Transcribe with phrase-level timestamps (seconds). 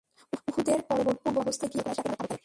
[0.49, 2.37] উহুদের পূর্ববর্তী অবস্থান স্থলে গিয়ে কুরাইশরা এবারও তাঁবু ফেলে।